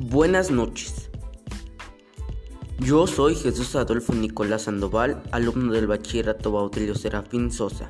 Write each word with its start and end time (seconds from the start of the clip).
Buenas 0.00 0.52
noches. 0.52 1.10
Yo 2.78 3.08
soy 3.08 3.34
Jesús 3.34 3.74
Adolfo 3.74 4.14
Nicolás 4.14 4.62
Sandoval, 4.62 5.20
alumno 5.32 5.72
del 5.72 5.88
Bachillerato 5.88 6.52
Bautilio 6.52 6.94
Serafín 6.94 7.50
Sosa. 7.50 7.88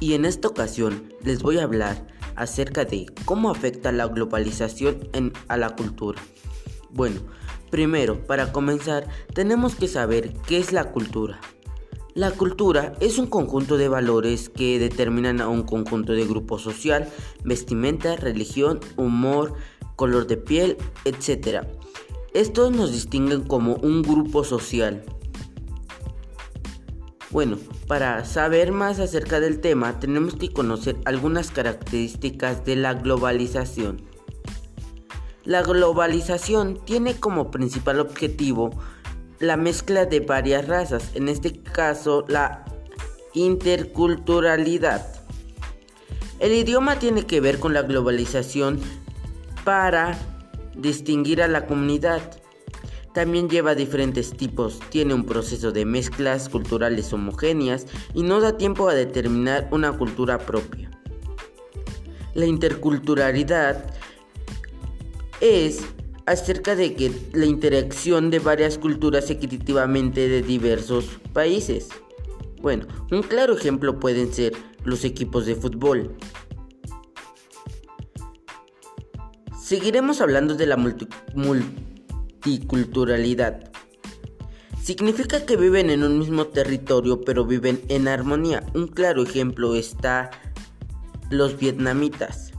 Y 0.00 0.14
en 0.14 0.24
esta 0.24 0.48
ocasión 0.48 1.12
les 1.22 1.42
voy 1.42 1.58
a 1.58 1.64
hablar 1.64 2.06
acerca 2.36 2.86
de 2.86 3.04
cómo 3.26 3.50
afecta 3.50 3.92
la 3.92 4.06
globalización 4.06 5.10
a 5.48 5.58
la 5.58 5.76
cultura. 5.76 6.18
Bueno, 6.88 7.20
primero, 7.70 8.24
para 8.24 8.50
comenzar, 8.50 9.06
tenemos 9.34 9.74
que 9.74 9.88
saber 9.88 10.32
qué 10.46 10.56
es 10.56 10.72
la 10.72 10.90
cultura. 10.90 11.38
La 12.14 12.30
cultura 12.30 12.94
es 13.00 13.18
un 13.18 13.26
conjunto 13.26 13.76
de 13.76 13.88
valores 13.88 14.48
que 14.48 14.78
determinan 14.78 15.42
a 15.42 15.48
un 15.48 15.64
conjunto 15.64 16.14
de 16.14 16.26
grupo 16.26 16.58
social, 16.58 17.08
vestimenta, 17.44 18.16
religión, 18.16 18.80
humor, 18.96 19.54
color 20.00 20.26
de 20.26 20.38
piel, 20.38 20.78
etc. 21.04 21.66
Estos 22.32 22.72
nos 22.72 22.90
distinguen 22.90 23.42
como 23.42 23.74
un 23.74 24.00
grupo 24.00 24.44
social. 24.44 25.04
Bueno, 27.28 27.58
para 27.86 28.24
saber 28.24 28.72
más 28.72 28.98
acerca 28.98 29.40
del 29.40 29.60
tema 29.60 30.00
tenemos 30.00 30.36
que 30.36 30.50
conocer 30.54 30.96
algunas 31.04 31.50
características 31.50 32.64
de 32.64 32.76
la 32.76 32.94
globalización. 32.94 34.00
La 35.44 35.60
globalización 35.60 36.80
tiene 36.86 37.20
como 37.20 37.50
principal 37.50 38.00
objetivo 38.00 38.70
la 39.38 39.58
mezcla 39.58 40.06
de 40.06 40.20
varias 40.20 40.66
razas, 40.66 41.10
en 41.12 41.28
este 41.28 41.52
caso 41.62 42.24
la 42.26 42.64
interculturalidad. 43.34 45.06
El 46.38 46.52
idioma 46.52 46.98
tiene 46.98 47.26
que 47.26 47.42
ver 47.42 47.58
con 47.58 47.74
la 47.74 47.82
globalización 47.82 48.80
para 49.64 50.18
distinguir 50.74 51.42
a 51.42 51.48
la 51.48 51.66
comunidad. 51.66 52.20
También 53.14 53.48
lleva 53.48 53.74
diferentes 53.74 54.32
tipos, 54.36 54.78
tiene 54.90 55.14
un 55.14 55.24
proceso 55.24 55.72
de 55.72 55.84
mezclas 55.84 56.48
culturales 56.48 57.12
homogéneas 57.12 57.86
y 58.14 58.22
no 58.22 58.40
da 58.40 58.56
tiempo 58.56 58.88
a 58.88 58.94
determinar 58.94 59.68
una 59.72 59.92
cultura 59.92 60.38
propia. 60.38 60.90
La 62.34 62.46
interculturalidad 62.46 63.84
es 65.40 65.80
acerca 66.26 66.76
de 66.76 66.94
que 66.94 67.10
la 67.32 67.46
interacción 67.46 68.30
de 68.30 68.38
varias 68.38 68.78
culturas 68.78 69.30
equitativamente 69.30 70.28
de 70.28 70.42
diversos 70.42 71.06
países. 71.32 71.88
Bueno, 72.62 72.86
un 73.10 73.22
claro 73.22 73.54
ejemplo 73.54 73.98
pueden 73.98 74.32
ser 74.32 74.52
los 74.84 75.04
equipos 75.04 75.46
de 75.46 75.56
fútbol. 75.56 76.14
Seguiremos 79.70 80.20
hablando 80.20 80.56
de 80.56 80.66
la 80.66 80.76
multiculturalidad. 80.76 83.70
Significa 84.82 85.46
que 85.46 85.56
viven 85.56 85.90
en 85.90 86.02
un 86.02 86.18
mismo 86.18 86.48
territorio 86.48 87.20
pero 87.20 87.44
viven 87.44 87.80
en 87.86 88.08
armonía. 88.08 88.66
Un 88.74 88.88
claro 88.88 89.22
ejemplo 89.22 89.76
está 89.76 90.32
los 91.30 91.56
vietnamitas. 91.56 92.50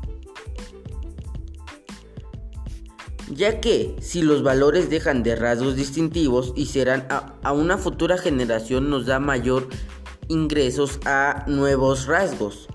ya 3.30 3.60
que 3.60 3.94
si 4.00 4.22
los 4.22 4.42
valores 4.42 4.90
dejan 4.90 5.22
de 5.22 5.36
rasgos 5.36 5.76
distintivos 5.76 6.54
y 6.56 6.68
serán 6.68 7.08
a, 7.10 7.52
una 7.52 7.78
futura 7.78 8.18
generación 8.18 8.90
nos 8.90 9.06
da 9.06 9.20
mayor 9.20 9.68
ingresos 10.30 10.98
a 11.04 11.44
nuevos 11.48 12.06
rasgos. 12.06 12.70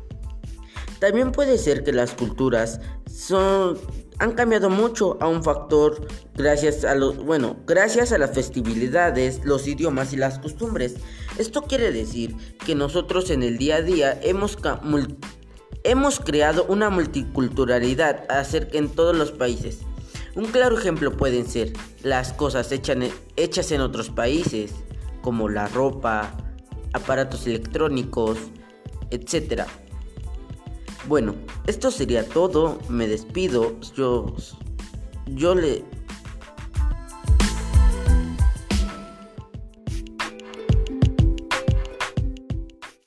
También 0.98 1.32
puede 1.32 1.56
ser 1.56 1.84
que 1.84 1.92
las 1.92 2.12
culturas 2.12 2.80
son, 3.10 3.78
han 4.18 4.32
cambiado 4.32 4.70
mucho 4.70 5.18
a 5.20 5.28
un 5.28 5.42
factor 5.42 6.06
gracias 6.34 6.84
a 6.84 6.94
los 6.94 7.18
bueno, 7.18 7.56
gracias 7.66 8.12
a 8.12 8.18
las 8.18 8.32
festividades, 8.32 9.44
los 9.44 9.66
idiomas 9.66 10.12
y 10.12 10.16
las 10.16 10.38
costumbres. 10.38 10.96
Esto 11.38 11.62
quiere 11.62 11.92
decir 11.92 12.36
que 12.64 12.74
nosotros 12.74 13.30
en 13.30 13.42
el 13.42 13.58
día 13.58 13.76
a 13.76 13.82
día 13.82 14.18
hemos 14.22 14.56
hemos 15.84 16.20
creado 16.20 16.64
una 16.68 16.90
multiculturalidad 16.90 18.24
acerca 18.30 18.78
en 18.78 18.88
todos 18.88 19.14
los 19.14 19.32
países. 19.32 19.80
Un 20.34 20.46
claro 20.46 20.76
ejemplo 20.76 21.16
pueden 21.16 21.46
ser 21.46 21.72
las 22.02 22.32
cosas 22.32 22.70
hechas 22.72 23.72
en 23.72 23.80
otros 23.80 24.10
países, 24.10 24.72
como 25.22 25.48
la 25.48 25.66
ropa, 25.68 26.36
aparatos 26.92 27.46
electrónicos, 27.46 28.38
etc. 29.10 29.64
Bueno, 31.08 31.34
esto 31.66 31.90
sería 31.90 32.26
todo. 32.28 32.78
Me 32.88 33.06
despido. 33.06 33.74
Yo, 33.94 34.34
yo 35.26 35.54
le 35.54 35.84